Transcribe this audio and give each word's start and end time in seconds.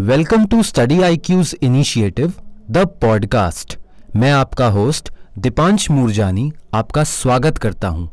Welcome 0.00 0.44
to 0.46 0.62
study 0.62 1.00
I 1.02 1.16
Q's 1.16 1.54
initiative, 1.62 2.32
the 2.70 2.84
podcast. 3.00 3.76
मैं 4.16 4.30
आपका 4.32 4.66
host, 4.66 5.10
Deepansh 5.38 5.90
Moorjani, 5.90 6.52
आपका 6.74 7.02
स्वागत 7.04 7.58
करता 7.58 7.88
हूँ। 7.88 8.08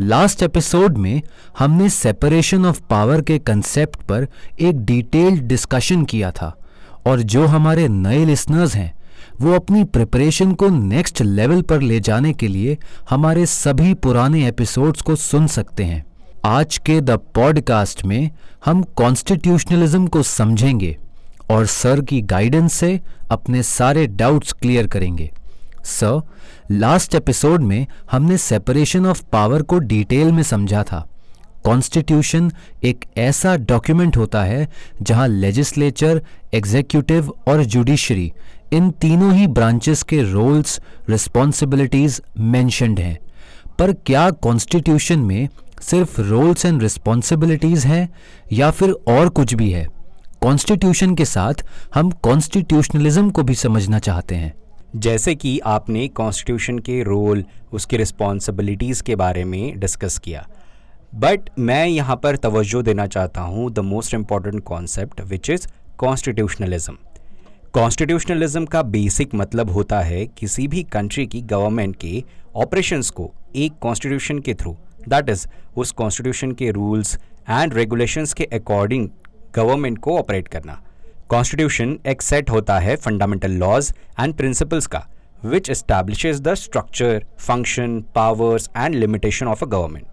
लास्ट 0.00 0.42
एपिसोड 0.42 0.98
में 0.98 1.22
हमने 1.58 1.88
सेपरेशन 1.90 2.66
ऑफ़ 2.66 2.80
पावर 2.90 3.20
के 3.20 3.38
कंसेप्ट 3.38 4.02
पर 4.02 4.26
एक 4.60 4.84
डिटेल्ड 4.84 5.42
डिस्कशन 5.42 6.04
किया 6.04 6.30
था, 6.30 6.52
और 7.06 7.22
जो 7.22 7.46
हमारे 7.46 7.88
नए 7.88 8.24
लिसनर्स 8.24 8.74
हैं, 8.74 8.92
वो 9.40 9.54
अपनी 9.54 9.84
प्रिपरेशन 9.84 10.52
को 10.52 10.68
नेक्स्ट 10.68 11.22
लेवल 11.22 11.62
पर 11.62 11.80
ले 11.80 12.00
जाने 12.00 12.32
के 12.32 12.48
लिए 12.48 12.76
हमारे 13.10 13.46
सभी 13.46 13.94
पुराने 13.94 14.46
एपिसोड्स 14.48 15.02
को 15.02 15.16
सुन 15.16 15.46
सकते 15.46 15.84
हैं। 15.84 16.04
आज 16.46 16.78
के 16.78 17.00
द 17.00 17.18
पॉडकास्ट 17.34 18.04
में 18.04 18.30
हम 18.64 18.82
कॉन्स्टिट्यूशनलिज्म 18.96 20.06
को 20.06 20.22
समझेंगे। 20.22 20.96
और 21.50 21.66
सर 21.66 22.00
की 22.00 22.20
गाइडेंस 22.22 22.72
से 22.72 23.00
अपने 23.30 23.62
सारे 23.62 24.06
डाउट्स 24.06 24.52
क्लियर 24.52 24.86
करेंगे। 24.86 25.30
सर 25.84 26.20
लास्ट 26.70 27.14
एपिसोड 27.14 27.62
में 27.62 27.86
हमने 28.10 28.38
सेपरेशन 28.38 29.06
ऑफ़ 29.06 29.22
पावर 29.32 29.62
को 29.62 29.78
डिटेल 29.78 30.32
में 30.32 30.42
समझा 30.42 30.82
था। 30.82 31.06
कॉन्स्टिट्यूशन 31.64 32.50
एक 32.84 33.04
ऐसा 33.16 33.56
डॉक्यूमेंट 33.56 34.16
होता 34.16 34.42
है 34.44 34.68
जहाँ 35.02 35.28
लेजिस्लेचर 35.28 36.22
एग्जीक्यूटिव 36.54 37.32
और 37.48 37.64
जुडिशरी 37.64 38.32
इन 38.72 38.90
तीनों 38.90 39.32
ही 39.34 39.46
ब्रांचेस 39.46 40.02
के 40.02 40.22
रोल्स 40.22 40.80
रिस्पॉन्सिबिलिटीज 41.08 42.20
मैंशनड 42.38 43.00
हैं। 43.00 43.18
पर 43.78 43.92
क्या 43.92 44.30
कॉन्स्टिट्यूशन 44.30 45.18
में 45.18 45.48
सिर्फ़ 45.82 46.20
रोल्स 46.20 46.64
एंड 46.64 46.82
रिस्पॉन्सिबिलिटीज 46.82 47.86
हैं 47.86 48.08
या 48.52 48.70
फिर 48.70 48.90
और 49.08 49.28
कुछ 49.28 49.54
भी 49.54 49.70
है? 49.70 49.86
कॉन्स्टिट्यूशन 50.42 51.14
के 51.14 51.24
साथ 51.24 51.64
हम 51.94 52.10
कॉन्स्टिट्यूशनलिज्म 52.24 53.30
को 53.30 53.42
भी 53.42 53.54
समझना 53.54 53.98
चाहते 53.98 54.34
हैं। 54.34 54.52
जैसे 54.96 55.34
कि 55.34 55.58
आपने 55.66 56.06
कॉन्स्टिट्यूशन 56.08 56.78
के 56.78 57.02
रोल 57.02 57.44
उसके 57.72 57.96
रिस्पॉन्सिबिलिटीज़ 57.96 59.02
के 59.02 59.16
बारे 59.16 59.44
में 59.44 59.78
डिस्कस 59.80 60.18
किया। 60.18 60.46
बट 61.14 61.50
मैं 61.58 61.86
यहाँ 61.86 62.16
पर 62.16 62.36
तवज्जो 62.36 62.82
देना 62.82 63.06
चाहता 63.06 63.40
हूँ 63.40 63.70
the 63.72 63.78
most 63.84 64.14
important 64.14 64.62
concept 64.64 65.20
which 65.20 65.50
is 65.50 65.66
constitutionalism 65.98 66.96
constitutionalism 67.74 68.64
का 68.64 68.82
बेसिक 68.84 69.34
मतलब 69.34 69.70
होता 69.70 70.00
है 70.00 70.24
किसी 70.38 70.68
भी 70.68 70.82
कंट्री 70.92 71.26
की 71.26 71.40
गवर्नमेंट 71.50 71.96
के 71.96 72.22
ऑपरेशंस 72.56 73.10
को 73.10 73.30
एक 73.56 73.78
कॉन्स्टिट्यूशन 73.82 74.38
के 74.38 74.54
थ्रू 74.54 74.76
दैट 75.08 75.28
इज़ 75.28 75.46
उस 75.76 75.90
कॉन्स्टिट्यूशन 75.92 76.52
के 76.52 76.70
रूल्स 76.70 77.18
एंड 77.50 77.74
रेगुलेशंस 77.74 78.32
के 78.32 78.44
अकॉर्डिंग 78.52 79.08
गवर्नमेंट 79.56 79.98
को 79.98 80.16
ऑपरेट 80.18 80.48
करना। 80.48 80.80
कॉन्स्टिट्यूशन 81.30 81.98
एक 82.06 82.22
सेट 82.22 82.50
होता 82.50 82.78
है 82.78 82.96
फंडामेंटल 82.96 83.52
लॉज 83.54 83.92
एंड 84.20 84.34
प्रिंसिपल्स 84.34 84.86
का 84.86 85.06
which 85.44 85.70
establishes 85.70 86.40
the 86.40 86.54
structure 86.54 87.24
function 87.38 88.00
powers 88.14 88.68
and 88.76 88.94
limitation 88.94 89.46
of 89.46 89.64
a 89.64 89.68
government 89.68 90.06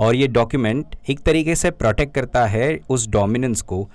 और 0.00 0.14
ये 0.14 0.26
डॉक्यूमेंट 0.28 0.96
एक 1.10 1.20
तरीके 1.20 1.54
से 1.54 1.70
प्रोटेक्ट 1.72 2.14
करता 2.14 2.44
है 2.46 2.78
उस 2.90 3.08
डोमिनेंस 3.08 3.62
को 3.62 3.88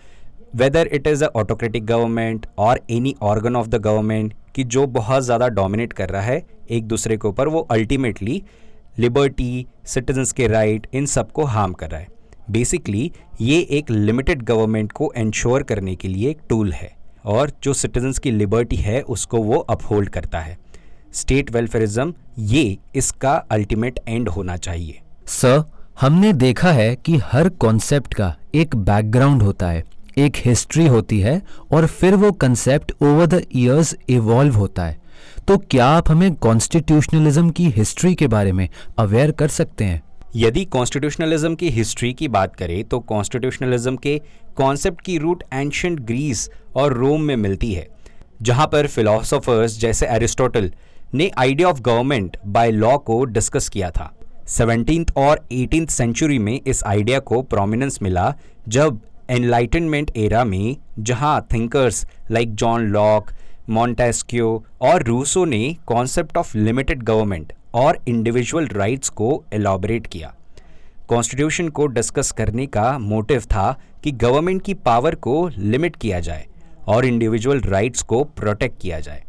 whether 0.56 0.88
it 0.88 1.08
is 1.08 1.24
a 1.26 1.28
autocratic 1.36 1.86
government 1.86 2.46
और 2.58 2.80
any 2.92 3.16
organ 3.24 3.56
of 3.56 3.68
the 3.68 3.76
government 3.82 4.34
कि 4.56 4.64
जो 4.66 4.86
बहुत 4.90 5.24
ज़्यादा 5.24 5.48
डोमिनेट 5.50 5.94
कर 5.94 6.10
रहा 6.10 6.22
है 6.22 6.46
एक 6.70 6.88
दूसरे 6.88 7.18
के 7.18 7.28
ऊपर, 7.28 7.48
वो 7.48 7.60
अल्टीमेटली 7.72 8.42
लिबर्टी 9.00 9.66
सिटीजन्स 9.86 10.32
के 10.32 10.48
राइट 10.48 10.88
इन 10.94 11.06
सबको 11.06 11.44
हार्म 11.46 11.74
कर 11.74 11.90
रहा 11.90 12.00
है। 12.00 12.08
बेसिकली 12.50 13.12
ये 13.42 13.60
एक 13.72 13.90
लिमिटेड 13.92 14.42
गवर्नमेंट 14.42 14.92
को 14.92 15.12
इंश्योर 15.18 15.64
करने 15.64 15.96
के 15.96 16.08
लिए 16.08 16.30
एक 16.30 16.40
टूल 16.50 16.72
है 16.72 16.92
और 17.26 17.52
जो 17.64 17.74
सिटीजन्स 17.74 18.20
की 18.20 18.32
लिबर्टी 18.32 18.76
है, 18.76 19.02
उसको 19.02 19.38
वो 19.38 19.58
अपहोल्ड 19.60 20.10
करता 20.10 20.40
है। 20.40 20.58
स्टेट 21.14 21.52
वेलफेयरिज्म 21.52 22.14
ये 22.40 22.78
इसका 22.96 23.34
अल्टीमेट 23.52 24.00
एंड 24.08 24.30
होना 24.30 24.58
चाहिए। 24.58 25.02
सर 25.28 25.64
हमने 26.02 26.34
देखा 26.34 26.72
है 26.72 26.96
कि 26.96 27.18
हर 27.24 27.50
कॉन्सेप्ट 27.50 28.14
का 28.14 28.36
एक 28.56 28.76
बैकग्राउंड 28.76 29.44
होता 29.44 29.70
है, 29.70 29.84
एक 30.18 30.38
हिस्ट्री 30.38 30.88
होती 30.88 31.20
है 31.20 31.42
और 31.72 31.86
फिर 31.88 32.16
वो 32.16 32.32
concept 32.32 32.92
over 33.02 33.26
the 33.26 33.42
years 33.52 33.96
evolve 34.10 34.56
होता 34.56 34.86
है। 34.86 35.02
तो 35.48 35.58
क्या 35.58 35.86
आप 35.88 36.10
हमें 36.12 36.34
कॉन्स्टिट्यूशनलिज्म 36.36 37.50
की 37.50 37.70
हिस्ट्री 37.70 38.14
के 38.16 38.28
बारे 38.28 38.52
में 38.52 38.68
अवेयर 38.98 39.32
कर 39.32 39.48
सकते 39.48 39.84
हैं? 39.84 40.02
यदि 40.36 40.64
कॉन्स्टिट्यूशनलिज्म 40.66 41.56
की 41.56 41.70
हिस्ट्री 41.70 42.12
की 42.14 42.28
बात 42.28 42.56
करें 42.56 42.84
तो 42.84 43.00
कॉन्स्टिट्यूशनलिज्म 43.00 43.98
के 43.98 44.18
कॉन्सेप्ट 44.58 45.02
की 45.02 45.18
रूट 45.18 45.44
एंशंट 45.54 46.00
ग्रीस 46.00 46.50
और 46.76 46.94
रोम 46.94 47.22
में 47.22 47.36
मिलती 47.36 47.72
है, 47.74 47.88
जहाँ 48.42 48.66
पर 48.68 48.88
फिलोसोफर्स 48.88 49.80
जैसे 49.80 50.08
एरिस्टोटल 50.08 50.72
ने 51.14 51.30
idea 51.38 51.70
of 51.70 51.82
government 51.82 52.38
by 52.46 52.72
law 52.72 52.98
को 53.00 53.24
डिस्कस 53.26 53.70
किया 53.70 53.92
था। 53.92 54.12
सेवनटीन 54.48 55.06
और 55.18 55.46
एटीन 55.52 55.86
सेंचुरी 55.88 56.40
में 56.40 56.60
इस 56.60 56.84
आइडिया 56.84 57.20
को 57.20 57.42
प्रोमिनेंस 57.44 58.00
मिला, 58.02 58.34
जब 58.68 59.00
एनलाइटनमेंट 59.30 60.12
एरा 60.18 60.44
में, 60.44 60.78
जहाँ 61.00 61.48
thinkers 61.54 62.06
like 62.32 62.56
John 62.56 62.88
Locke 62.88 63.32
Montesquieu 63.70 64.64
और 64.82 65.04
रूसो 65.04 65.46
ने 65.46 65.76
कॉन्सेप्ट 65.86 66.38
ऑफ़ 66.38 66.58
लिमिटेड 66.58 67.04
गवर्नमेंट 67.04 67.54
और 67.74 68.00
इंडिविजुअल 68.08 68.68
राइट्स 68.68 69.10
को 69.10 69.44
एलॉबरेट 69.54 70.08
किया। 70.08 70.34
कॉन्स्टिट्यूशन 71.08 71.70
को 71.70 71.88
डिस्कस 71.88 72.32
करने 72.32 72.66
का 72.66 72.98
मोटिव 73.00 73.42
था 73.42 73.80
कि 74.04 74.12
गवर्नमेंट 74.12 74.62
की 74.62 74.74
पावर 74.74 75.16
को 75.16 75.50
लिमिट 75.58 75.96
किया 75.96 76.20
जाए 76.20 76.48
और 76.88 77.06
इंडिविजुअल 77.06 77.60
राइट्स 77.60 78.02
को 78.02 78.24
प्रोटेक्ट 78.24 78.82
किया 78.82 79.00
जाए। 79.00 79.24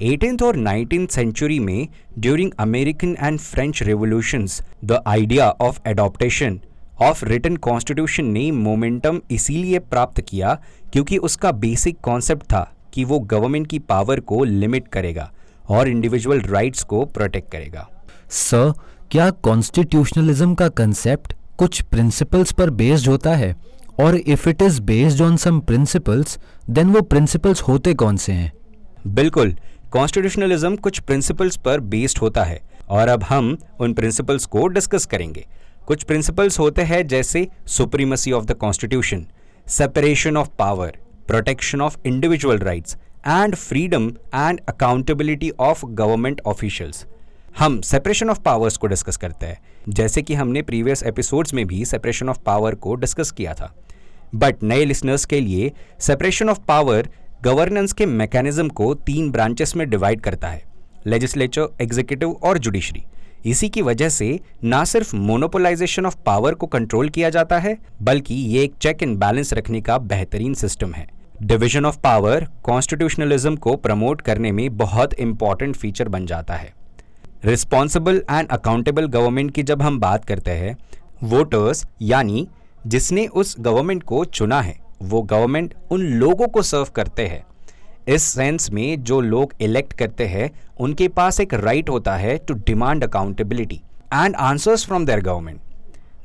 एटीन 0.00 0.36
और 0.44 0.56
नाइनटीन 0.56 1.06
सेंचुरी 1.06 1.58
में 1.58 1.88
during 2.18 2.52
American 2.58 3.16
and 3.20 3.38
French 3.38 3.82
revolutions 3.82 4.62
the 4.84 5.02
idea 5.06 5.50
of 5.50 5.80
adaptation 5.86 6.60
of 7.02 7.24
written 7.24 7.56
constitution 7.56 8.24
ने 8.24 8.50
मोमेंटम 8.50 9.20
इसीलिए 9.30 9.78
प्राप्त 9.78 10.20
किया 10.20 10.54
क्योंकि 10.92 11.18
उसका 11.18 11.52
बेसिक 11.52 12.00
कॉन्सेप्ट 12.00 12.42
था 12.42 12.62
कि 12.94 13.04
वो 13.04 13.18
गवर्नमेंट 13.20 13.66
की 13.66 13.78
पावर 13.78 14.20
को 14.20 14.44
लिमिट 14.44 14.88
करेगा। 14.88 15.32
और 15.68 15.88
इंडिविजुअल 15.88 16.40
राइट्स 16.40 16.82
को 16.82 17.04
प्रोटेक्ट 17.04 17.50
करेगा। 17.52 17.88
सर 18.30 18.72
क्या 19.10 19.30
कॉन्स्टिट्यूशनलिज्म 19.30 20.54
का 20.54 20.68
कंसेप्ट 20.68 21.34
कुछ 21.58 21.82
प्रिंसिपल्स 21.82 22.52
पर 22.52 22.70
बेस्ड 22.70 23.08
होता 23.08 23.34
है? 23.34 23.54
और 24.00 24.16
if 24.16 24.48
it 24.48 24.62
is 24.62 24.80
based 24.82 25.22
on 25.22 25.36
some 25.36 25.60
principles 25.60 26.38
then 26.70 26.88
वो 26.88 27.00
प्रिंसिपल्स 27.02 27.62
होते 27.62 27.94
कौन 27.94 28.16
से 28.16 28.32
हैं? 28.32 28.52
बिल्कुल 29.06 29.56
कॉन्स्टिट्यूशनलिज्म 29.90 30.76
कुछ 30.76 30.98
प्रिंसिपल्स 30.98 31.56
पर 31.56 31.80
बेस्ड 31.80 32.18
होता 32.18 32.44
है 32.44 32.60
और 32.88 33.08
अब 33.08 33.22
हम 33.22 33.56
उन 33.80 33.92
प्रिंसिपल्स 33.92 34.46
को 34.46 34.66
डिस्कस 34.66 35.06
करेंगे। 35.06 35.46
कुछ 35.86 36.02
प्रिंसिपल्स 36.02 36.58
होते 36.58 36.82
हैं 36.82 37.06
जैसे 37.06 37.48
supremacy 37.66 38.32
of 38.32 38.44
the 38.44 38.52
constitution 38.52 39.26
separation 39.66 40.36
of 40.36 40.48
power 40.58 40.96
protection 41.26 41.80
of 41.80 41.96
individual 42.06 42.58
rights 42.58 42.96
and 43.26 43.54
freedom 43.54 44.08
and 44.34 44.60
accountability 44.68 45.50
of 45.50 45.84
government 45.86 46.40
officials 46.46 47.06
हम 47.58 47.80
सेपरेशन 47.80 48.30
ऑफ़ 48.30 48.40
पावर्स 48.40 48.76
को 48.76 48.86
डिस्कस 48.86 49.16
करते 49.16 49.46
हैं। 49.46 49.58
जैसे 49.88 50.22
कि 50.22 50.34
हमने 50.34 50.62
प्रीवियस 50.62 51.02
एपिसोड्स 51.02 51.54
में 51.54 51.66
भी 51.66 51.84
सेपरेशन 51.84 52.28
ऑफ़ 52.28 52.38
पावर 52.46 52.74
को 52.74 52.94
डिस्कस 52.94 53.30
किया 53.30 53.54
था। 53.54 53.74
बट 54.34 54.62
नए 54.62 54.84
लिसनर्स 54.84 55.24
के 55.24 55.40
लिए 55.40 55.72
सेपरेशन 56.00 56.48
ऑफ़ 56.48 56.58
पावर 56.68 57.08
गवर्नेंस 57.42 57.92
के 57.92 58.06
मैकेनिज्म 58.06 58.68
को 58.68 58.94
तीन 58.94 59.30
ब्रांचेस 59.30 59.76
में 59.76 59.88
डिवाइड 59.90 60.20
करता 60.20 60.48
है। 60.48 60.62
लेजिस्लेचर 61.06 61.68
एग्जीक्यूटिव 61.80 62.30
और 62.32 62.58
जुडिशरी 62.58 63.04
इसी 63.46 63.68
की 63.68 63.82
वजह 63.82 64.08
से 64.08 64.40
ना 64.64 64.84
सिर्फ़ 64.84 65.16
मोनोपोलाइजेशन 65.16 66.06
ऑफ़ 66.06 66.16
पावर 66.26 66.54
को 66.54 66.66
कंट्रोल 66.66 67.08
किया 67.08 67.30
जाता 67.30 67.58
है, 67.58 67.76
बल्कि 68.02 68.34
ये 68.34 68.62
एक 68.62 68.74
चेक 68.74 69.02
एंड 69.02 69.16
बैलेंस 69.18 69.52
रखने 69.52 69.80
का 69.80 69.98
बेहतरीन 69.98 70.54
सिस्टम 70.54 70.92
है। 70.92 71.17
डिविजन 71.42 71.84
ऑफ़ 71.86 71.98
पावर 71.98 72.46
कॉन्स्टिट्यूशनलिज्म 72.62 73.56
को 73.56 73.76
प्रमोट 73.76 74.20
करने 74.20 74.52
में 74.52 74.76
बहुत 74.76 75.12
इंपॉर्टेंट 75.14 75.76
फीचर 75.76 76.08
बन 76.08 76.26
जाता 76.26 76.54
है। 76.54 76.72
रिस्पॉन्सिबल 77.44 78.22
एंड 78.30 78.48
अकाउंटेबल 78.48 79.06
गवर्नमेंट 79.06 79.50
की 79.50 79.62
जब 79.62 79.82
हम 79.82 79.98
बात 80.00 80.24
करते 80.24 80.50
हैं 80.50 80.76
वोटर्स 81.22 81.84
यानी 82.02 82.48
जिसने 82.86 83.26
उस 83.26 83.54
गवर्नमेंट 83.60 84.02
को 84.02 84.24
चुना 84.24 84.60
है, 84.60 84.78
वो 85.02 85.22
गवर्नमेंट 85.22 85.74
उन 85.90 86.00
लोगों 86.00 86.48
को 86.48 86.62
सर्व 86.62 86.86
करते 86.96 87.26
हैं। 87.26 87.44
इस 88.08 88.22
सेंस 88.22 88.70
में 88.70 89.02
जो 89.02 89.20
लोग 89.20 89.52
इलेक्ट 89.60 89.92
करते 89.92 90.26
हैं, 90.26 90.50
उनके 90.80 91.08
पास 91.08 91.40
एक 91.40 91.54
राइट 91.54 91.76
right 91.76 91.90
होता 91.90 92.16
है 92.16 92.36
to 92.38 92.54
demand 92.54 93.04
accountability 93.04 93.80
and 94.14 94.36
answers 94.36 94.86
from 94.86 95.06
their 95.06 95.20
government 95.20 95.60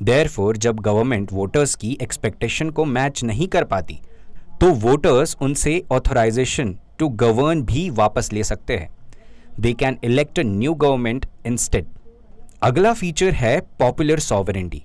their 0.03 0.57
जब 0.57 0.79
गवर्नमेंट 0.79 1.33
वोटर्स 1.33 1.75
की 1.75 1.97
एक्सपेक्टेशन 2.01 2.69
को 2.69 2.85
मैच 2.85 3.23
नहीं 3.23 3.47
कर 3.47 3.63
पाती 3.63 3.99
तो 4.61 4.69
वोटर्स 4.71 5.35
उनसे 5.41 5.81
ऑथोराइजेशन 5.91 6.75
टू 6.99 7.07
गवर्न 7.09 7.61
भी 7.61 7.89
वापस 7.89 8.31
ले 8.33 8.43
सकते 8.43 8.77
हैं। 8.77 8.89
They 9.59 9.73
can 9.73 9.97
elect 10.03 10.39
a 10.39 10.43
new 10.43 10.73
government 10.73 11.25
instead 11.45 11.85
अगला 12.63 12.93
फीचर 12.93 13.33
है 13.33 13.59
पॉपुलर 13.79 14.19
सॉवरेंटी 14.19 14.83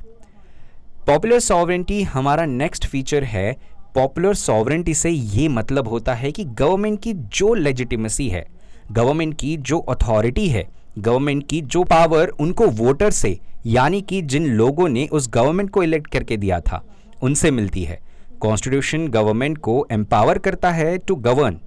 पॉपुलर 1.06 1.38
सॉवरेंटी 1.40 2.02
हमारा 2.02 2.44
नेक्स्ट 2.46 2.86
फीचर 2.86 3.24
है। 3.24 3.52
पॉपुलर 3.94 4.34
सॉवरेंटी 4.34 4.94
से 4.94 5.10
ये 5.10 5.46
मतलब 5.48 5.88
होता 5.88 6.14
है 6.14 6.32
कि 6.32 6.44
गवर्नमेंट 6.44 7.00
की 7.02 7.12
जो 7.12 7.54
लेजिटिमेसी 7.54 8.28
है 8.28 8.46
गवर्नमेंट 8.92 9.34
की 9.34 9.56
जो 9.56 9.78
अथॉरिटी 9.78 10.48
है 10.48 10.66
गवर्नमेंट 10.98 11.46
की 11.48 11.60
जो 11.62 11.84
पावर 11.84 12.28
उनको 12.40 12.66
वोटर 12.66 13.10
से, 13.10 13.38
यानी 13.66 14.00
कि 14.02 14.20
जिन 14.22 14.46
लोगों 14.46 14.88
ने 14.88 15.06
उस 15.06 15.28
गवर्नमेंट 15.30 15.70
को 15.70 15.82
इलेक्ट 15.82 16.06
करके 16.06 16.36
दिया 16.36 16.60
था, 16.60 16.84
उनसे 17.22 17.50
मिलती 17.50 17.84
है। 17.84 17.98
कॉन्स्टिट्यूशन 18.40 19.08
गवर्नमेंट 19.08 19.58
को 19.58 19.86
एम्पावर 19.92 20.38
करता 20.38 20.70
है 20.70 20.96
to 20.98 21.14
govern 21.16 21.58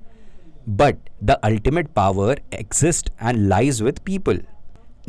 but 0.70 1.10
the 1.24 1.32
ultimate 1.32 1.88
power 1.88 2.42
exist 2.54 3.10
and 3.24 3.48
lies 3.48 3.82
with 3.82 4.00
people 4.06 4.42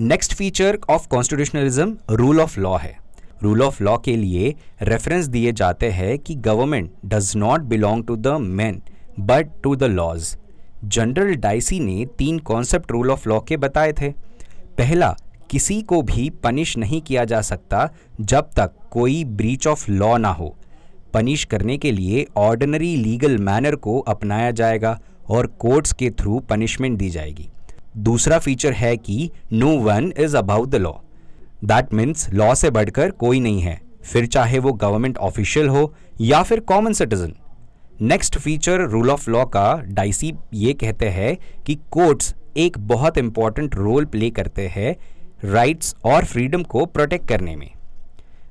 next 0.00 0.34
feature 0.34 0.78
of 0.90 1.08
constitutionalism 1.08 1.96
rule 2.10 2.40
of 2.40 2.58
law 2.60 2.76
है. 2.76 2.96
रूल 3.42 3.62
ऑफ़ 3.62 3.82
लॉ 3.82 3.96
के 3.98 4.16
लिए 4.16 4.54
रेफरेंस 4.82 5.26
दिए 5.26 5.52
जाते 5.52 5.90
हैं 5.90 6.18
कि 6.18 6.34
government 6.34 6.90
does 7.06 7.32
not 7.36 7.60
belong 7.60 8.04
to 8.04 8.16
the 8.16 8.26
man 8.26 8.82
but 9.20 9.48
to 9.62 9.74
the 9.76 9.84
laws 9.84 10.36
general 10.84 11.34
Dicey 11.34 11.80
ने 11.80 12.04
तीन 12.18 12.38
concept 12.38 12.92
rule 12.92 13.10
of 13.10 13.28
law 13.28 13.40
के 13.40 13.56
बताए 13.56 13.92
थे. 13.92 14.10
पहला, 14.78 15.14
किसी 15.50 15.80
को 15.82 16.00
भी 16.02 16.28
पनिश 16.44 16.76
नहीं 16.76 17.00
किया 17.02 17.24
जा 17.24 17.40
सकता 17.40 17.88
जब 18.20 18.50
तक 18.56 18.72
कोई 18.90 19.24
ब्रीच 19.24 19.66
ऑफ़ 19.66 19.90
लॉ 19.90 20.16
ना 20.16 20.32
हो. 20.32 20.56
पनिश 21.14 21.44
करने 21.44 21.76
के 21.78 21.90
लिए 21.92 22.26
ऑर्डिनरी 22.36 22.96
लीगल 22.96 23.38
मैनर 23.38 23.74
को 23.76 23.98
अपनाया 23.98 24.50
जाएगा 24.50 24.98
और 25.28 25.46
कोर्ट्स 25.46 25.92
के 25.92 26.10
थ्रू 26.10 26.38
पनिशमेंट 26.38 26.98
दी 26.98 27.10
जाएगी। 27.10 27.48
दूसरा 27.96 28.38
फीचर 28.38 28.72
है 28.72 28.96
कि 28.96 29.30
no 29.52 29.76
one 29.78 30.12
is 30.18 30.36
about 30.36 30.68
the 30.68 30.74
law. 30.74 30.92
That 31.64 31.94
means 31.94 32.30
law 32.30 32.54
से 32.54 32.70
बढ़कर 32.70 33.10
कोई 33.10 33.40
नहीं 33.40 33.60
है। 33.60 33.80
फिर 34.02 34.26
चाहे 34.26 34.58
वो 34.58 34.72
गवर्नमेंट 34.72 35.18
ऑफिशियल 35.18 35.68
हो 35.68 35.94
या 36.20 36.42
फिर 36.42 36.60
common 36.60 36.92
citizen 36.92 37.34
next 38.00 38.38
feature 38.38 38.80
rule 38.80 39.10
of 39.10 39.30
law 39.30 39.44
का 39.44 39.82
डाइसी 39.86 40.32
ये 40.54 40.72
कहते 40.72 41.08
हैं 41.08 41.36
कि 41.66 41.78
कोर्ट्स 41.90 42.34
एक 42.56 42.78
बहुत 42.78 43.18
इंपॉर्टेंट 43.18 43.74
रोल 43.74 44.04
प्ले 44.04 44.30
करते 44.30 44.66
हैं 44.68 44.96
राइट्स 45.44 45.94
और 46.04 46.24
फ्रीडम 46.24 46.62
को 46.62 46.86
प्रोटेक्ट 46.86 47.28
करने 47.28 47.56
में। 47.56 47.70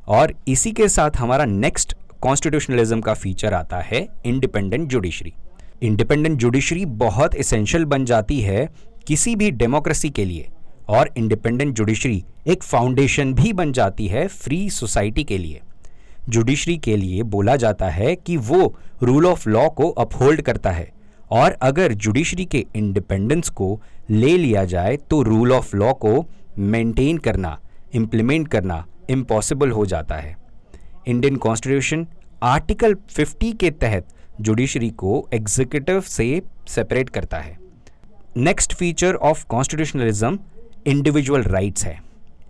और 0.07 0.33
इसी 0.47 0.71
के 0.71 0.87
साथ 0.89 1.17
हमारा 1.17 1.45
नेक्स्ट 1.45 1.93
कॉन्स्टिट्यूशनलिज्म 2.21 3.01
का 3.01 3.13
फीचर 3.13 3.53
आता 3.53 3.77
है 3.81 4.07
इंडिपेंडेंट 4.25 4.88
जुडिशरी 4.89 5.33
इंडिपेंडेंट 5.81 6.38
जुडिशरी 6.39 6.85
बहुत 6.85 7.35
इसेंशियल 7.35 7.85
बन 7.85 8.03
जाती 8.06 8.39
है 8.41 8.68
किसी 9.07 9.35
भी 9.35 9.50
डेमोक्रेसी 9.51 10.09
के 10.09 10.25
लिए 10.25 10.50
और 10.89 11.09
इंडिपेंडेंट 11.18 11.73
जुडिशरी 11.75 12.23
एक 12.47 12.63
फाउंडेशन 12.63 13.33
भी 13.33 13.53
बन 13.53 13.71
जाती 13.71 14.07
है 14.07 14.27
फ्री 14.27 14.69
सोसाइटी 14.69 15.23
के 15.23 15.38
लिए. 15.38 15.62
जुडिशरी 16.29 16.77
के 16.77 16.97
लिए 16.97 17.23
बोला 17.23 17.56
जाता 17.56 17.89
है 17.89 18.15
कि 18.15 18.35
वो 18.38 18.75
रूल 19.03 19.25
ऑफ़ 19.25 19.47
लॉ 19.50 19.67
को 19.69 19.89
अपहोल्ड 19.89 20.41
करता 20.41 20.71
है 20.71 20.88
और 21.31 21.57
अगर 21.62 21.94
जुडिशरी 21.94 22.45
के 22.45 22.65
इंडिपेंडेंस 22.75 23.50
को 23.50 23.79
ले 24.09 24.38
लिया 24.38 24.65
जाए 24.65 24.95
तो 25.09 25.21
रूल 25.21 25.51
ऑफ़ 25.51 25.75
लॉ 25.75 25.94
को 25.94 26.13
मेंटेन 26.57 27.17
करना 27.17 27.57
इम्प्लीमेंट 27.94 28.47
करना 28.47 28.85
इम्पॉसिबल 29.09 29.71
हो 29.71 29.85
जाता 29.85 30.15
है. 30.15 30.40
इंडियन 31.07 31.36
कॉन्स्टिट्यूशन 31.36 32.06
आर्टिकल 32.44 32.95
50 33.09 33.53
के 33.53 33.69
तहत 33.71 34.07
जुडिशरी 34.42 34.89
को 34.89 35.27
एग्जीक्यूटिव 35.33 36.01
से 36.01 36.42
सेपरेट 36.68 37.09
करता 37.09 37.38
है। 37.38 37.57
Next 38.38 38.74
feature 38.74 39.15
of 39.15 39.45
constitutionalism 39.45 40.39
individual 40.88 41.44
rights 41.44 41.86
है। 41.86 42.00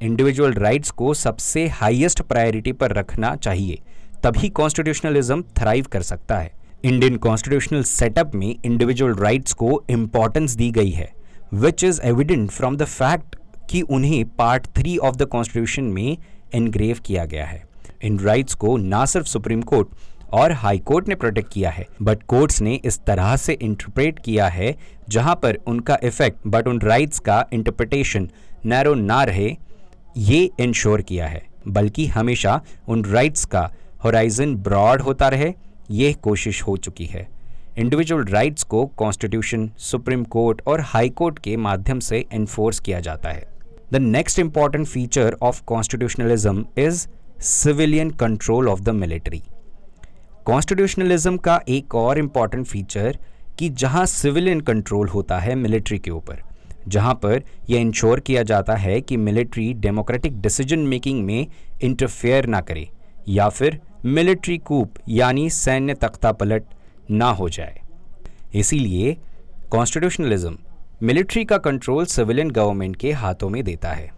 इंडिविजुअल 0.02 0.54
राइट्स 0.54 0.92
को 0.92 1.14
सबसे 1.14 1.68
हाईएस्ट 1.70 2.22
प्रायोरिटी 2.22 2.72
पर 2.72 2.92
रखना 2.92 3.36
चाहिए, 3.36 3.80
तभी 4.24 4.50
कॉन्स्टिट्यूशनलिज्म 4.50 5.42
थ्राइव 5.58 5.86
कर 5.92 6.02
सकता 6.02 6.38
है। 6.40 6.52
इंडियन 6.84 7.18
कॉन्स्टिट्यूशनल 7.18 7.84
सेटअप 7.84 8.36
में 8.36 8.56
इंडिविजुअल 8.66 9.16
राइट्स 9.16 9.54
को 9.54 9.84
इंपॉर्टेंस 9.90 10.54
दी 10.54 10.70
गई 10.72 10.92
है 10.92 11.12
which 11.54 11.84
is 11.84 12.02
evident 12.02 12.50
from 12.52 12.78
the 12.78 12.84
fact 12.84 13.36
कि 13.70 13.82
उन्हें 13.82 14.24
part 14.38 14.68
three 14.78 14.98
of 14.98 15.16
the 15.16 15.26
constitution 15.26 15.84
में 15.84 16.18
एनग्रेव 16.56 17.00
किया 17.06 17.26
गया 17.26 17.46
है। 17.46 17.64
इन 18.04 18.20
राइट्स 18.20 18.54
को 18.54 18.78
ना 18.78 19.06
सिर्फ़ 19.06 19.28
सुप्रीम 19.28 19.62
कोर्ट 19.62 19.88
और 20.34 20.52
हाई 20.52 20.80
कोर्ट 20.80 21.08
ने 21.08 21.16
प्रोटेक्ट 21.16 21.52
किया 21.54 21.70
है 21.70 21.86
बट 22.02 22.24
कोर्ट्स 22.24 22.62
ने 22.62 22.76
इस 22.86 23.00
तरह 23.00 23.36
से 23.36 23.54
इंटरप्रेट 23.54 24.20
किया 24.20 24.48
है 24.48 24.76
जहाँ 25.10 25.36
पर 25.36 25.58
उनका 25.68 25.98
इफ़ेक्ट 26.04 26.48
बट 26.48 26.68
उन 26.68 26.82
राइट्स 26.82 27.20
का 27.20 27.46
इंटरप्रिटेशन 27.54 28.30
नैरो 28.66 28.94
ना 28.94 29.24
रहे, 29.24 29.56
ये 30.18 30.50
इंश्योर 30.60 31.02
किया 31.02 31.28
है। 31.28 31.42
बल्कि 31.68 32.06
हमेशा 32.08 32.62
उन 32.88 33.04
राइट्स 33.06 33.46
का 33.46 33.70
होराइजन 34.04 34.56
ब्रॉड 34.56 35.02
होता 35.02 35.28
रहे 35.30 35.54
ये 35.92 36.12
कोशिश 36.14 36.62
हो 36.62 36.76
चुकी 36.78 37.06
है। 37.06 37.28
इंडिविजुअल 37.78 38.24
राइट्स 38.26 38.64
को 38.64 38.86
कॉन्स्टिट्यूशन 38.98 39.70
सुप्रीम 39.80 40.24
कोर्ट 40.24 40.62
और 40.68 40.82
हाई 40.82 41.10
कोर्ट 41.10 41.40
के 41.40 41.56
माध्यम 41.58 42.00
से 42.00 42.26
इन्फोर्स 42.34 42.80
किया 42.80 43.00
जाता 43.00 43.30
है। 43.30 43.48
The 43.94 43.96
next 43.96 44.40
important 44.40 44.88
feature 44.88 45.38
of 45.42 45.64
constitutionalism 45.64 46.66
is 46.78 47.08
civilian 47.42 48.10
control 48.12 48.68
of 48.70 48.82
the 48.82 48.90
military. 48.90 49.42
Constitutionalism 50.46 51.38
का 51.38 51.60
एक 51.70 51.96
और 51.96 52.18
इंपॉर्टेंट 52.20 52.66
फीचर 52.68 53.18
कि 53.60 53.70
जहाँ 53.70 54.06
सिविलियन 54.06 54.60
कंट्रोल 54.60 55.08
होता 55.08 55.40
है 55.40 55.56
मिलिट्री 55.56 56.00
के 56.00 56.12
ऊपर, 56.12 56.44
जहाँ 56.88 57.14
पर 57.14 57.42
यह 57.70 57.80
इंश्योर 57.80 58.20
किया 58.20 58.44
जाता 58.44 58.76
है 58.76 59.00
कि 59.02 59.18
मिलिट्री 59.18 59.74
डेमोक्रेटिक 59.74 60.40
डिसीज़न 60.42 60.80
मेकिंग 60.80 61.24
में 61.26 61.48
इंटरफेयर 61.84 62.46
ना 62.46 62.62
करे 62.62 62.88
या 63.30 63.50
फिर 63.50 63.80
मिलिट्री 64.06 64.58
कूप 64.58 65.00
यानी 65.10 65.50
सैन्य 65.50 65.94
तख्ता 65.94 66.32
पलट 66.32 66.64
ना 67.12 67.30
हो 67.32 67.50
जाए। 67.50 67.82
इसीलिए 68.56 69.18
कॉन्स्टिट्यूशनलिज्म 69.72 70.58
मिलिट्री 71.04 71.46
का 71.46 71.58
कंट्रोल 71.60 72.06
सिविलियन 72.06 72.52
गवर्नमेंट 72.52 72.96
के 72.96 73.12
हाथों 73.12 73.50
में 73.50 73.64
देता 73.64 73.90
है। 73.90 74.10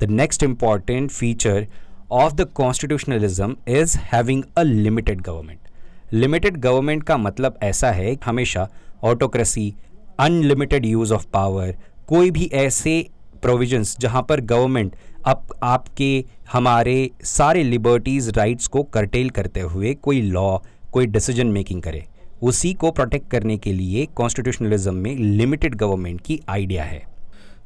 The 0.00 0.04
next 0.04 0.42
important 0.42 1.10
feature 1.10 1.66
of 2.12 2.32
the 2.34 2.44
constitutionalism 2.54 3.56
is 3.68 3.96
having 4.12 4.42
a 4.58 4.62
limited 4.62 5.20
government 5.20 6.12
limited 6.12 6.56
government 6.56 7.02
का 7.02 7.16
मतलब 7.16 7.58
ऐसा 7.62 7.90
है, 7.90 8.16
हमेशा 8.24 8.68
autocracy 9.04 9.74
unlimited 10.20 10.86
use 10.86 11.12
of 11.14 11.26
power 11.32 11.76
कोई 12.08 12.30
भी 12.30 12.50
ऐसे 12.54 13.06
प्रोविजंस 13.42 13.96
जहाँ 14.00 14.22
पर 14.22 14.40
गवर्नमेंट 14.42 14.94
अब 15.26 15.54
आपके, 15.62 16.24
हमारे 16.52 17.10
सारे 17.24 17.62
लिबर्टीज़ 17.62 18.30
राइट्स 18.30 18.66
को 18.66 18.82
करटेल 18.82 19.30
करते 19.30 19.60
हुए 19.60 19.94
कोई 19.94 20.20
लॉ 20.22 20.58
कोई 20.92 21.06
डिसीज़न 21.06 21.46
मेकिंग 21.46 21.82
करे, 21.82 22.04
उसी 22.42 22.72
को 22.74 22.90
प्रोटेक्ट 22.90 23.30
करने 23.30 23.56
के 23.58 23.72
लिए 23.72 24.06
कॉन्स्टिट्यूशनलिज्म 24.16 24.94
में 24.94 25.14
लिमिटेड 25.16 25.74
गवर्नमेंट 25.74 26.20
की 26.20 26.40
आइडिया 26.48 26.84
है। 26.84 27.02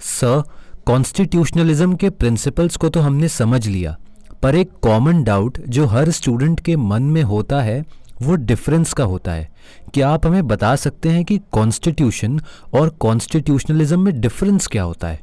सर 0.01 0.43
कॉन्स्टिट्यूशनलिज्म 0.87 1.95
के 1.95 2.11
प्रिंसिपल्स 2.11 2.77
को 2.77 2.89
तो 2.89 3.01
हमने 3.01 3.29
समझ 3.29 3.67
लिया। 3.67 3.97
पर 4.43 4.55
एक 4.55 4.71
कॉमन 4.83 5.25
डाउट 5.25 5.59
जो 5.69 5.87
हर 5.87 6.11
स्टूडेंट 6.11 6.61
के 6.61 6.77
मन 6.77 7.03
में 7.03 7.23
होता 7.23 7.61
है, 7.61 7.85
वो 8.23 8.35
डिफरेंस 8.35 8.93
का 8.93 9.05
होता 9.05 9.33
है। 9.33 9.51
क्या 9.95 10.09
आप 10.09 10.27
हमें 10.27 10.47
बता 10.47 10.77
सकते 10.77 11.09
हैं 11.09 11.25
कि 11.25 11.41
कॉन्स्टिट्यूशन 11.53 12.41
और 12.75 12.89
कॉन्स्टिट्यूशनलिज्म 12.89 14.01
में 14.01 14.21
डिफरेंस 14.21 14.67
क्या 14.67 14.83
होता 14.83 15.09
है? 15.09 15.21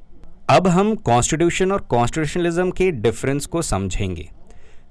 अब 0.49 0.67
हम 0.67 0.95
कॉन्स्टिट्यूशन 0.95 1.71
और 1.71 1.79
कॉन्स्टिट्यूशनलिज्म 1.79 2.71
के 2.71 2.91
डिफरेंस 2.91 3.45
को 3.45 3.61
समझेंगे। 3.61 4.29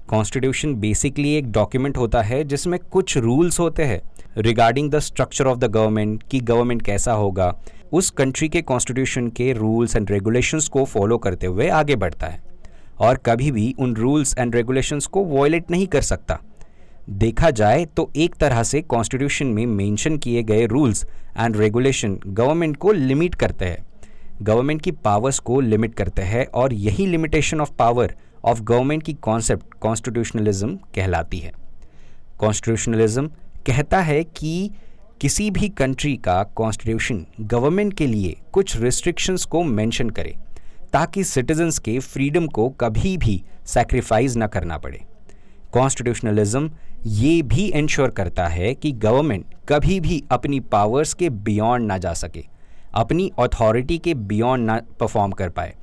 कॉन्स्टिट्यूशन 0.07 0.75
बेसिकली 0.75 1.33
एक 1.33 1.51
डॉक्यूमेंट 1.51 1.97
होता 1.97 2.21
है, 2.21 2.43
जिसमें 2.43 2.79
कुछ 2.91 3.17
रूल्स 3.17 3.59
होते 3.59 3.83
हैं। 3.83 4.01
Regarding 4.37 4.91
the 4.91 4.99
structure 4.99 5.47
of 5.47 5.57
the 5.57 5.63
government 5.63 6.23
कि 6.23 6.39
गवर्नमेंट 6.39 6.81
कैसा 6.81 7.13
होगा, 7.13 7.55
उस 7.91 8.09
कंट्री 8.09 8.49
के 8.49 8.61
कॉन्स्टिट्यूशन 8.61 9.27
के 9.27 9.53
रूल्स 9.53 9.95
एंड 9.95 10.11
रेगुलेशंस 10.11 10.67
को 10.67 10.85
फॉलो 10.85 11.17
करते 11.17 11.47
हुए 11.47 11.69
आगे 11.69 11.95
बढ़ता 11.95 12.27
है। 12.27 12.46
और 12.99 13.17
कभी 13.17 13.51
भी 13.51 13.73
उन 13.79 13.95
रूल्स 13.95 14.37
एंड 14.37 14.55
रेगुलेशंस 14.55 15.05
को 15.05 15.23
वॉयलेट 15.23 15.71
नहीं 15.71 15.87
कर 15.87 16.01
सकता। 16.01 16.39
देखा 17.09 17.49
जाए 17.51 17.85
तो 17.85 18.11
एक 18.15 18.35
तरह 18.35 18.63
से 18.63 18.81
कॉन्स्टिट्यूशन 18.81 19.47
में 19.47 19.65
मेंशन 19.65 20.17
किए 20.17 20.43
गए 20.43 20.65
रूल्स 20.65 21.05
एंड 21.37 21.57
रेगुलेशन 21.57 22.19
गवर्नमेंट 22.27 22.77
को 22.77 22.91
लिमिट 22.91 23.35
करते 23.35 23.65
हैं। 23.65 23.85
गवर्नमेंट 24.41 24.81
की 24.81 24.91
पावर्स 24.91 25.39
को 25.39 25.59
लिमिट 25.61 25.93
करते 25.95 26.21
हैं 26.21 26.45
और 26.45 26.73
यही 26.73 27.05
limitation 27.05 27.61
of 27.61 27.71
power 27.71 28.15
of 28.45 28.61
government 28.61 29.03
की 29.03 29.13
कॉन्सेप्ट 29.13 29.73
कॉन्स्टिट्यूशनलिज्म 29.73 30.75
कहलाती 30.95 31.37
है। 31.37 31.51
कॉन्स्टिट्यूशनलिज्म 32.39 33.27
कहता 33.67 33.99
है 33.99 34.23
कि 34.23 34.69
किसी 35.21 35.49
भी 35.51 35.69
कंट्री 35.69 36.15
का 36.15 36.43
कॉन्स्टिट्यूशन 36.55 37.25
गवर्नमेंट 37.41 37.93
के 37.93 38.07
लिए 38.07 38.35
कुछ 38.51 38.75
रिस्ट्रिक्शंस 38.77 39.45
को 39.45 39.63
मेंशन 39.63 40.09
करे। 40.09 40.35
ताकि 40.93 41.23
सिटीजन्स 41.23 41.79
के 41.79 41.97
फ्रीडम 41.99 42.47
को 42.47 42.67
कभी 42.69 43.17
भी 43.17 43.41
सेक्रीफाइस 43.65 44.35
ना 44.35 44.47
करना 44.47 44.77
पड़े। 44.77 45.01
कॉन्स्टिट्यूशनलिज्म 45.73 46.71
ये 47.05 47.41
भी 47.41 47.65
इंश्योर 47.69 48.09
करता 48.09 48.47
है 48.47 48.73
कि 48.75 48.91
गवर्नमेंट 48.91 49.45
कभी 49.69 49.99
भी 49.99 50.23
अपनी 50.31 50.59
पावर्स 50.59 51.13
के 51.13 51.29
बियॉन्ड 51.29 51.87
ना 51.87 51.97
जा 51.97 52.13
सके, 52.13 52.43
अपनी 52.93 53.31
अथॉरिटी 53.39 53.97
के 53.97 54.13
बियॉन्ड 54.13 54.65
ना 54.65 54.79
परफॉर्म 54.99 55.31
कर 55.31 55.49
पाए। 55.49 55.73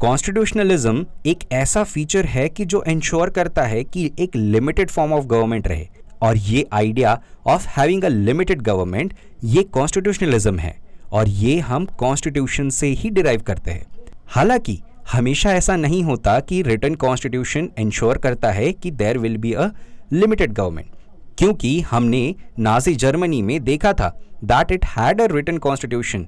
कॉन्स्टिट्यूशनलिज्म 0.00 1.06
एक 1.26 1.38
ऐसा 1.52 1.84
फीचर 1.84 2.26
है 2.26 2.48
कि 2.48 2.64
जो 2.64 2.82
इंश्योर 2.88 3.30
करता 3.30 3.62
है 3.62 3.84
कि 3.84 4.10
एक 4.18 4.36
लिमिटेड 4.36 4.90
फॉर्म 4.90 5.12
ऑफ़ 5.12 5.24
गवर्नमेंट 5.24 5.68
रहे। 5.68 5.88
और 6.22 6.36
ये 6.36 6.66
idea 6.72 7.20
of 7.46 7.66
having 7.68 8.04
a 8.04 8.08
limited 8.08 8.62
government 8.62 9.14
ये 9.44 9.62
कॉन्स्टिट्यूशनलिज्म 9.62 10.58
है। 10.58 10.76
और 11.12 11.28
ये 11.28 11.58
हम 11.58 11.84
कॉन्स्टिट्यूशन 11.98 12.68
से 12.70 12.86
ही 12.88 13.10
डिराइव 13.10 13.42
करते 13.42 13.70
हैं। 13.70 13.86
हालाँकि, 14.28 14.80
हमेशा 15.12 15.52
ऐसा 15.52 15.76
नहीं 15.76 16.02
होता 16.02 16.38
कि 16.40 16.62
रिटर्न 16.62 16.94
कॉन्स्टिट्यूशन 16.94 17.68
इंश्योर 17.78 18.18
करता 18.18 18.50
है 18.50 18.72
कि 18.72 18.90
there 18.90 19.18
will 19.18 19.36
be 19.36 19.52
a 19.52 19.68
limited 20.12 20.52
government 20.52 20.90
क्योंकि 21.38 21.80
हमने 21.80 22.34
नाजी 22.58 22.94
जर्मनी 22.94 23.40
में 23.42 23.62
देखा 23.64 23.92
था 23.92 24.08
that 24.44 24.72
it 24.72 24.84
had 24.86 25.20
a 25.20 25.26
written 25.32 25.58
constitution 25.58 26.26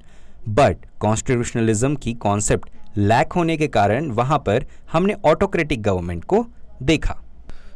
but 0.49 0.85
constitutionalism 0.99 1.95
की 1.95 2.13
कॉन्सेप्ट 2.13 2.69
लैक 2.97 3.33
होने 3.33 3.57
के 3.57 3.67
कारण 3.67 4.09
वहाँ 4.11 4.37
पर 4.37 4.65
हमने 4.91 5.13
ऑटोक्रेटिक 5.25 5.81
गवर्नमेंट 5.81 6.23
को 6.25 6.45
देखा। 6.83 7.21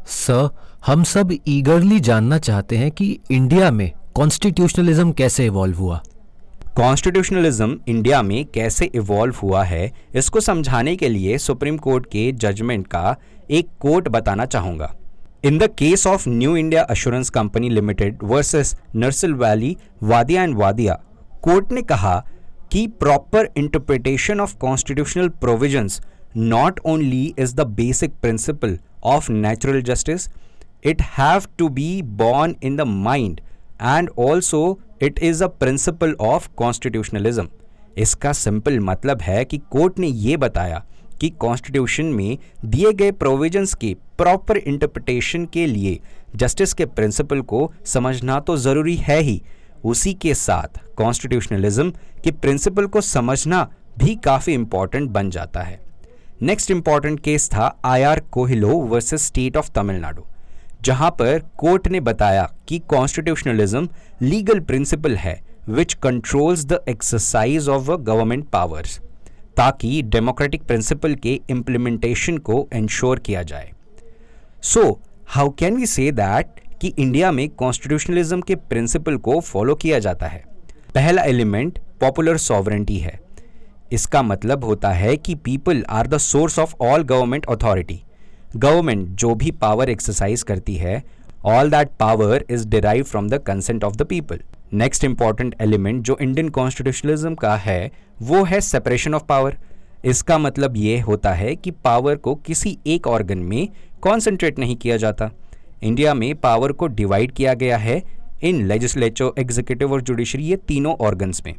सर 0.08 0.50
हम 0.86 1.04
सब 1.04 1.32
ईगरली 1.48 2.00
जानना 2.00 2.38
चाहते 2.38 2.78
हैं 2.78 2.92
कि 2.92 3.20
इंडिया 3.32 3.72
में 3.72 3.92
कॉन्स्टिट्यूशनलिज्म 4.16 5.12
कैसे 5.12 5.46
इवॉल्व 5.46 5.78
हुआ। 5.78 6.02
कॉन्स्टिट्यूशनलिज्म 6.78 7.78
इंडिया 7.88 8.22
में 8.22 8.46
कैसे 8.54 8.86
इवॉल्व 8.96 9.36
हुआ 9.42 9.64
है, 9.64 9.92
इसको 10.16 10.40
समझाने 10.40 10.96
के 10.96 11.10
लिए 11.10 11.38
सुप्रीम 11.38 11.78
कोर्ट 11.78 12.06
के 12.06 12.32
जजमेंट 12.34 12.88
का 12.88 13.16
एक 13.50 13.68
कोट 13.82 14.08
बताना 14.10 14.46
चाहूँगा। 14.46 14.92
In 15.46 15.58
the 15.58 15.70
case 15.80 16.06
of 16.08 16.28
New 16.30 16.56
India 16.58 16.82
Assurance 16.84 17.30
Company 17.30 17.70
Limited 17.70 18.18
versus 18.24 18.76
Nusli 18.96 19.34
Neville 19.34 19.76
Wadia 20.04 20.44
and 20.44 20.56
Wadia 20.58 21.00
court 21.44 21.72
ने 21.72 21.82
कहा 21.84 22.18
कि 22.72 22.86
proper 23.00 23.50
interpretation 23.58 24.40
of 24.40 24.58
constitutional 24.60 25.30
provisions 25.42 26.02
not 26.38 26.80
only 26.86 27.26
is 27.40 27.56
the 27.56 27.68
basic 27.78 28.20
principle 28.22 28.78
of 29.06 29.32
natural 29.32 29.82
justice 29.84 30.30
it 30.90 31.00
have 31.14 31.46
to 31.60 31.68
be 31.76 31.86
born 32.18 32.52
in 32.68 32.76
the 32.80 32.86
mind 32.88 33.40
and 33.92 34.10
also 34.24 34.60
it 35.02 35.20
is 35.20 35.44
a 35.44 35.48
principle 35.48 36.16
of 36.22 36.48
constitutionalism 36.58 37.48
इसका 37.98 38.32
simple 38.34 38.80
मतलब 38.80 39.22
है 39.22 39.44
कि 39.46 39.58
court 39.72 40.00
ने 40.00 40.08
ये 40.08 40.38
बताया 40.38 40.84
कि 41.22 41.30
constitution 41.30 42.06
में 42.06 42.38
दिए 42.66 42.92
गए 42.94 43.12
प्रोविजंस 43.12 43.74
के 43.74 43.96
प्रॉपर 44.18 44.58
इंटरप्रिटेशन 44.58 45.46
के 45.46 45.66
लिए 45.66 46.00
जस्टिस 46.36 46.74
के 46.74 46.86
प्रिंसिपल 46.86 47.42
को 47.42 47.72
समझना 47.86 48.40
तो 48.40 48.58
ज़रूरी 48.58 48.96
है 48.96 49.20
ही। 49.20 49.42
उसी 49.86 50.14
के 50.14 50.34
साथ 50.34 50.80
कॉन्स्टिट्यूशनलिज्म 50.98 51.90
के 52.24 52.32
प्रिंसिपल 52.32 52.86
को 52.86 53.02
समझना 53.02 53.64
भी 53.98 54.16
काफ़ी 54.16 54.54
इंपॉर्टेंट 54.54 55.10
बन 55.10 55.30
जाता 55.30 55.62
है। 55.62 55.80
नेक्स्ट 56.42 56.72
इंपॉर्टेंट 56.72 57.20
केस 57.20 57.50
था 57.50 57.76
I 57.86 58.02
R 58.04 58.20
Coelho 58.32 58.70
versus 58.70 59.26
state 59.28 59.58
of 59.58 59.72
Tamil Nadu 59.72 60.26
जहाँ 60.86 61.10
पर 61.10 61.40
कोर्ट 61.58 61.88
ने 61.88 62.00
बताया 62.00 62.50
कि 62.68 62.80
कॉन्स्टिट्यूशनलिज्म 62.80 63.88
लीगल 64.22 64.60
प्रिंसिपल 64.60 65.16
है 65.16 65.40
which 65.70 65.94
controls 65.94 66.66
the 66.66 66.80
exercise 66.90 67.70
of 67.70 67.90
government 67.92 68.48
powers 68.50 69.00
ताकि 69.58 70.02
डेमोक्रेटिक 70.02 70.64
प्रिंसिपल 70.64 71.16
के 71.16 71.40
इम्प्लीमेंटेशन 71.50 72.38
को 72.38 72.68
इंश्योर 72.74 73.20
किया 73.20 73.44
जाए। 73.44 73.72
So 74.64 75.00
how 75.28 75.50
can 75.50 75.76
we 75.76 75.86
say 75.86 76.12
that 76.12 76.62
कि 76.82 76.94
इंडिया 77.00 77.32
में 77.32 77.48
कॉन्स्टिट्यूशनलिज्म 77.50 78.42
के 78.42 78.56
प्रिंसिपल 78.56 79.18
को 79.18 79.40
फॉलो 79.40 79.76
किया 79.76 80.00
जाता 80.00 80.28
है? 80.28 80.44
पहला 80.96 81.24
एलिमेंट 81.24 81.80
पॉपुलर 82.02 82.38
सॉवरेंटी 82.38 82.98
है। 82.98 83.20
इसका 83.92 84.22
मतलब 84.24 84.64
होता 84.64 84.92
है 84.92 85.18
कि 85.18 85.36
people 85.36 85.84
are 85.90 86.08
the 86.08 86.18
source 86.18 86.60
of 86.60 86.76
all 86.82 87.04
government 87.04 87.46
authority 87.46 88.04
government 88.56 89.08
जो 89.12 89.34
भी 89.36 89.52
पावर 89.52 89.90
एक्सरसाइज 89.90 90.44
करती 90.44 90.76
है 90.76 91.02
all 91.46 91.70
that 91.70 91.90
power 92.00 92.46
is 92.50 92.68
derive 92.68 93.04
from 93.04 93.30
the 93.30 93.38
consent 93.48 93.84
of 93.84 93.96
the 93.96 94.06
people 94.06 94.40
next 94.74 95.04
important 95.04 95.56
element 95.62 96.02
जो 96.04 96.18
इंडियन 96.22 96.50
कॉन्स्टिट्यूशनलिज्म 96.50 97.34
का 97.36 97.56
है, 97.56 97.92
वो 98.22 98.44
है 98.44 98.62
सेपरेशन 98.62 99.14
ऑफ़ 99.14 99.24
पावर 99.24 99.58
इसका 100.06 100.38
मतलब 100.38 100.78
ये 100.78 101.00
होता 101.00 101.34
है 101.34 101.56
कि 101.56 101.72
पावर 101.74 102.16
को 102.18 102.36
किसी 102.38 102.78
एक 102.88 103.08
ऑर्गन 103.08 103.38
में 103.40 103.68
कॉन्सेंट्रेट 104.02 104.60
नहीं 104.60 104.76
किया 104.76 104.98
जाता. 104.98 105.30
इंडिया 105.84 106.14
में 106.14 106.34
पावर 106.36 106.72
को 106.72 106.88
डिवाइड 106.90 107.32
किया 107.32 107.54
गया 107.54 107.78
है 107.78 108.02
इन 108.44 108.66
लेजिस्लेचर 108.68 109.32
एग्जीक्यूटिव 109.40 109.94
और 109.94 110.02
जुडिशरी 110.02 110.44
ये 110.44 110.56
तीनों 110.58 110.96
ऑर्गन्स 110.98 111.42
में, 111.46 111.54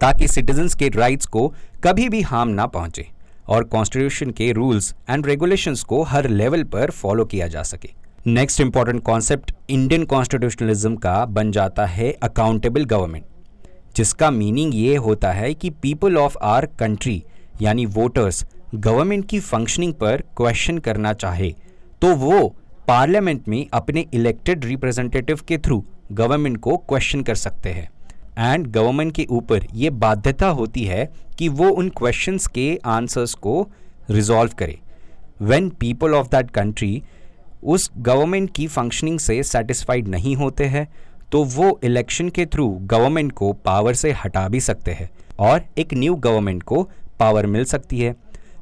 ताकि 0.00 0.28
सिटीजन्स 0.28 0.74
के 0.74 0.88
राइट्स 0.88 1.26
को 1.26 1.46
कभी 1.84 2.08
भी 2.08 2.20
हार्म 2.22 2.48
ना 2.50 2.66
पहुँचे। 2.68 3.06
और 3.48 3.64
कॉन्स्टिट्यूशन 3.64 4.30
के 4.30 4.50
रूल्स 4.52 4.94
एंड 5.10 5.26
रेगुलेशंस 5.26 5.82
को 5.82 6.02
हर 6.02 6.28
लेवल 6.28 6.62
पर 6.64 6.90
फॉलो 6.90 7.24
किया 7.24 7.48
जा 7.48 7.62
सके। 7.62 7.90
Next 8.26 8.60
important 8.60 9.02
concept 9.02 9.52
Indian 9.70 10.04
constitutionalism 10.04 10.96
का 10.96 11.24
बन 11.24 11.50
जाता 11.52 11.86
है 11.86 12.12
अकाउंटेबल 12.12 12.84
गवर्नमेंट 12.84 13.24
जिसका 13.96 14.30
मीनिंग 14.30 14.74
ये 14.74 14.96
होता 14.96 15.32
है 15.32 15.52
कि 15.54 15.70
पीपल 15.70 16.16
ऑफ़ 16.16 16.36
आर 16.38 16.66
कंट्री 16.78 17.22
यानी 17.62 17.86
वोटर्स 17.86 18.44
गवर्नमेंट 18.74 19.28
की 19.28 19.40
फंक्शनिंग 19.40 19.94
पर 19.94 20.22
क्वेश्चन 20.36 20.78
करना 20.78 21.12
चाहे 21.12 21.50
तो 22.02 22.14
वो 22.14 22.48
पार्लियामेंट 22.88 23.48
में 23.48 23.66
अपने 23.72 24.06
इलेक्टेड 24.14 24.64
रिप्रेजेंटेटिव 24.64 25.40
के 25.48 25.58
थ्रू 25.58 25.84
गवर्नमेंट 26.12 26.58
को 26.58 26.76
क्वेश्चन 26.76 27.22
कर 27.22 27.34
सकते 27.34 27.70
हैं। 27.70 27.88
एंड 28.38 28.66
गवर्नमेंट 28.66 29.12
के 29.14 29.26
ऊपर 29.30 29.66
ये 29.74 29.90
बाध्यता 29.90 30.48
होती 30.48 30.84
है 30.84 31.10
कि 31.38 31.48
वो 31.50 31.68
उन 31.70 31.88
क्वेश्चंस 31.88 32.46
के 32.46 32.78
आंसर्स 32.86 33.34
को 33.36 33.66
रिजॉल्व 34.10 34.52
करे। 34.58 34.78
When 35.42 35.68
people 35.70 36.14
of 36.14 36.26
that 36.26 36.50
country 36.50 37.02
उस 37.64 37.90
गवर्नमेंट 37.98 38.50
की 38.54 38.66
फंक्शनिंग 38.66 39.18
से 39.18 39.42
सेटिस्फाइड 39.42 40.08
नहीं 40.08 40.34
होते 40.36 40.64
हैं 40.64 40.86
तो 41.32 41.42
वो 41.46 41.78
इलेक्शन 41.84 42.28
के 42.28 42.46
थ्रू 42.46 42.68
गवर्नमेंट 42.82 43.32
को 43.32 43.52
पावर 43.64 43.94
से 43.94 44.12
हटा 44.14 44.46
भी 44.48 44.60
सकते 44.60 44.92
हैं 44.92 45.10
और 45.40 45.64
एक 45.78 45.94
न्यू 45.94 46.14
गवर्नमेंट 46.16 46.62
को 46.62 46.82
पावर 47.18 47.46
मिल 47.46 47.64
सकती 47.64 48.00
है। 48.00 48.14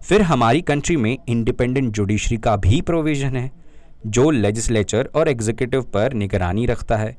फिर 0.03 0.23
हमारी 0.23 0.61
कंट्री 0.61 0.97
में 0.97 1.17
इंडिपेंडेंट 1.29 1.93
जुडिशरी 1.95 2.37
का 2.37 2.57
भी 2.57 2.81
प्रोविज़न 2.81 3.37
है, 3.37 3.51
जो 4.07 4.31
लेजिस्लेचर 4.31 5.09
और 5.15 5.29
एग्जीक्यूटिव 5.29 5.83
पर 5.85 6.13
निगरानी 6.13 6.67
रखता 6.67 6.97
है। 6.97 7.17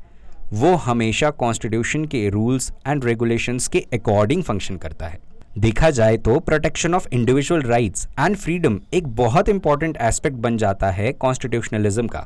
वो 0.53 0.73
हमेशा 0.75 1.29
कॉन्स्टिट्यूशन 1.29 2.03
के 2.05 2.27
रूल्स 2.29 2.71
एंड 2.87 3.05
रेगुलेशंस 3.05 3.67
के 3.67 3.79
अकॉर्डिंग 3.93 4.43
फ़ंक्शन 4.43 4.77
करता 4.77 5.07
है। 5.07 5.19
देखा 5.57 5.89
जाए 5.89 6.17
तो 6.17 6.39
protection 6.39 6.93
of 6.93 7.07
individual 7.13 7.61
rights 7.61 8.07
and 8.19 8.35
freedom 8.35 8.79
एक 8.93 9.07
बहुत 9.15 9.49
इंपॉर्टेंट 9.49 9.97
एस्पेक्ट 10.01 10.37
बन 10.37 10.57
जाता 10.57 10.91
है 10.91 11.11
कॉन्स्टिट्यूशनलिज्म 11.15 12.07
का। 12.07 12.25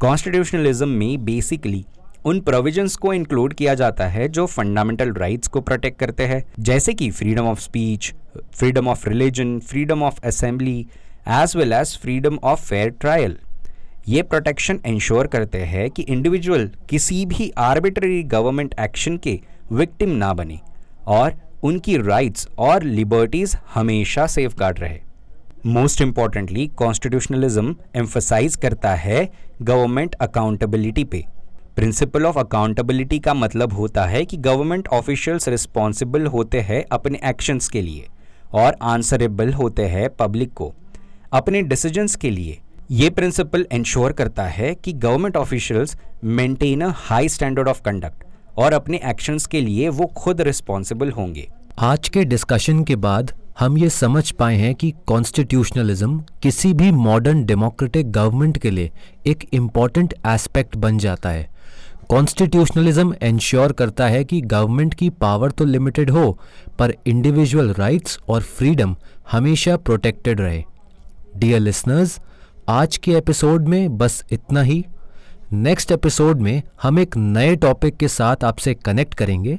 कॉन्स्टिट्यूशनलिज्म 0.00 0.88
में 0.88 1.24
बेसिकली 1.24 1.84
उन 2.26 2.40
प्रोविजंस 2.40 2.96
को 2.96 3.12
इंक्लूड 3.12 3.54
किया 3.54 3.74
जाता 3.74 4.06
है 4.08 4.28
जो 4.28 4.46
फंडामेंटल 4.46 5.12
राइट्स 5.12 5.48
को 5.48 5.60
प्रोटेक्ट 5.60 5.98
करते 6.00 6.26
हैं, 6.26 6.42
जैसे 6.60 6.92
कि 6.94 7.10
freedom 7.10 7.46
of 7.46 7.60
speech 7.60 8.12
freedom 8.52 8.88
of 8.88 9.08
religion 9.08 9.58
freedom 9.60 10.02
of 10.02 10.26
assembly 10.26 10.78
as 11.30 11.56
well 11.56 11.72
as 11.72 11.96
freedom 12.02 12.38
of 12.44 12.66
fair 12.66 12.90
trial 12.90 13.38
ये 14.08 14.22
प्रोटेक्शन 14.22 14.78
इंश्योर 14.86 15.26
करते 15.26 15.58
हैं 15.58 15.90
कि 15.90 16.02
इंडिविजुअल 16.02 16.70
किसी 16.90 17.24
भी 17.26 17.50
आर्बिट्ररी 17.58 18.22
गवर्नमेंट 18.22 18.74
एक्शन 18.80 19.16
के 19.16 19.38
विक्टिम 19.72 20.10
ना 20.10 20.32
बने 20.34 20.58
और 21.06 21.34
उनकी 21.64 21.96
राइट्स 21.96 22.48
और 22.58 22.82
लिबर्टीज 22.82 23.56
हमेशा 23.74 24.26
सेफ़ 24.26 24.56
गार्ड 24.56 24.80
रहे। 24.80 24.98
मोस्ट 25.66 26.00
इंपॉर्टेंटली 26.00 26.66
कॉन्स्टिट्यूशनलिज्म 26.76 27.74
एम्फोसाइज 27.94 28.56
करता 28.56 28.94
है 28.94 29.28
गवर्नमेंट 29.62 30.14
अकाउंटेबिलिटी 30.14 31.04
पे। 31.04 31.24
प्रिंसिपल 31.76 32.26
ऑफ़ 32.26 32.38
अकाउंटेबिलिटी 32.38 33.18
का 33.18 33.34
मतलब 33.34 33.72
होता 33.72 34.04
है 34.04 34.24
कि 34.24 34.36
गवर्नमेंट 34.36 34.88
ऑफिशियल्स 34.88 35.48
रिस्पॉन्सिबल 35.48 36.26
होते 36.26 36.60
हैं 36.60 36.84
अपने 36.92 37.20
एक्शंस 37.24 37.68
के 37.68 37.82
लिए 37.82 38.06
और 38.54 38.76
आंसरेबल 38.82 39.52
होते 39.52 39.86
हैं 39.86 40.08
पब्लिक 40.16 40.52
को। 40.52 40.72
अपने 41.32 41.62
डिसीजंस 41.62 42.16
के 42.16 42.30
लिए 42.30 42.58
ये 42.92 43.08
प्रिंसिपल 43.10 43.64
इंश्योर 43.72 44.12
करता 44.12 44.44
है 44.44 44.74
कि 44.74 44.92
government 44.92 45.36
officials 45.36 45.96
maintain 46.24 46.80
a 46.80 46.88
high 46.94 47.28
standard 47.28 47.68
of 47.68 47.80
conduct 47.82 48.24
और 48.58 48.72
अपने 48.72 49.00
एक्शंस 49.04 49.46
के 49.46 49.60
लिए 49.60 49.88
वो 49.88 50.06
खुद 50.16 50.40
रिस्पॉन्सिबल 50.40 51.10
होंगे। 51.10 51.46
आज 51.78 52.08
के 52.08 52.24
डिस्कशन 52.24 52.82
के 52.84 52.96
बाद 52.96 53.32
हम 53.58 53.78
ये 53.78 53.88
समझ 53.90 54.30
पाए 54.30 54.56
हैं 54.56 54.74
कि 54.74 54.92
कॉन्स्टिट्यूशनलिज्म 55.06 56.18
किसी 56.42 56.72
भी 56.72 56.90
मॉडर्न 56.90 57.44
डेमोक्रेटिक 57.44 58.10
गवर्नमेंट 58.12 58.58
के 58.58 58.70
लिए 58.70 58.90
एक 59.26 59.48
इंपॉर्टेंट 59.52 60.14
एस्पेक्ट 60.26 60.76
बन 60.76 60.98
जाता 60.98 61.28
है। 61.28 61.48
कॉन्स्टिट्यूशनलिज्म 62.08 63.14
इंश्योर 63.22 63.72
करता 63.72 64.06
है 64.06 64.24
कि 64.24 64.40
गवर्नमेंट 64.40 64.94
की 64.94 65.08
पावर 65.10 65.50
तो 65.50 65.64
लिमिटेड 65.64 66.10
हो, 66.10 66.38
पर 66.78 66.94
इंडिविजुअल 67.06 67.72
राइट्स 67.72 68.18
और 68.28 68.42
फ्रीडम 68.42 68.94
हमेशा 69.32 69.76
प्रोटेक्टेड 69.78 70.40
रहे। 70.40 70.62
डियर 71.36 71.60
लिसनर्स 71.60 72.18
आज 72.68 72.96
के 72.96 73.12
एपिसोड 73.12 73.68
में 73.68 73.98
बस 73.98 74.24
इतना 74.32 74.62
ही। 74.62 74.84
नेक्स्ट 75.52 75.92
एपिसोड 75.92 76.40
में 76.40 76.62
हम 76.82 76.98
एक 76.98 77.16
नए 77.16 77.56
टॉपिक 77.56 77.96
के 77.96 78.08
साथ 78.08 78.44
आपसे 78.44 78.74
कनेक्ट 78.74 79.14
करेंगे। 79.14 79.58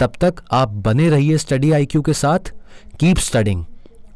तब 0.00 0.12
तक 0.20 0.42
आप 0.52 0.68
बने 0.68 1.08
रहिए 1.10 1.38
स्टडी 1.38 1.70
आईक्यू 1.72 2.02
के 2.02 2.12
साथ। 2.12 2.52
कीप 3.00 3.18
स्टडिंग 3.18 3.64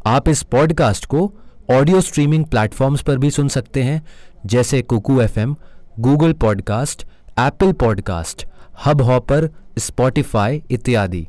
आप 0.07 0.28
इस 0.28 0.43
पॉडकास्ट 0.43 1.07
को 1.07 1.33
ऑडियो 1.71 2.00
स्ट्रीमिंग 2.00 2.45
प्लेटफॉर्म्स 2.45 3.02
पर 3.02 3.19
भी 3.19 3.31
सुन 3.31 3.49
सकते 3.49 3.83
हैं, 3.83 4.02
जैसे 4.47 4.83
Kuku 4.83 5.21
FM 5.21 5.57
Google 6.00 6.33
podcast 6.33 7.07
Apple 7.40 7.73
podcast 7.73 8.47
Hubhopper 9.02 9.49
Spotify 9.78 10.62
इत्यादि। 10.71 11.26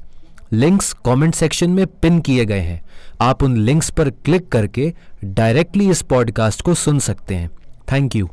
लिंक्स 0.51 0.93
कमेंट 0.93 1.35
सेक्शन 1.35 1.69
में 1.69 1.87
पिन 1.87 2.19
किए 2.19 2.45
गए 2.45 2.59
हैं। 2.59 2.81
आप 3.21 3.43
उन 3.43 3.57
लिंक्स 3.57 3.89
पर 3.89 4.09
क्लिक 4.09 4.49
करके 4.49 4.93
डायरेक्टली 5.23 5.89
इस 5.89 6.01
पॉडकास्ट 6.01 6.61
को 6.61 6.73
सुन 6.73 6.99
सकते 6.99 7.35
हैं। 7.35 7.49
Thank 7.91 8.15
you. 8.15 8.29